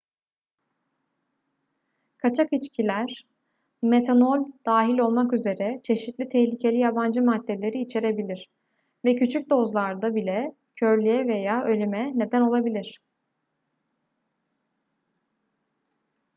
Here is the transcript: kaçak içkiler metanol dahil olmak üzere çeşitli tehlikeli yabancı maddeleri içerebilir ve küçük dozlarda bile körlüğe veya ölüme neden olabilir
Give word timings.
kaçak 2.17 2.53
içkiler 2.53 3.25
metanol 3.81 4.45
dahil 4.65 4.97
olmak 4.99 5.33
üzere 5.33 5.79
çeşitli 5.83 6.29
tehlikeli 6.29 6.77
yabancı 6.77 7.21
maddeleri 7.21 7.81
içerebilir 7.81 8.49
ve 9.05 9.15
küçük 9.15 9.49
dozlarda 9.49 10.15
bile 10.15 10.55
körlüğe 10.75 11.27
veya 11.27 11.63
ölüme 11.63 12.11
neden 12.15 12.41
olabilir 12.41 13.01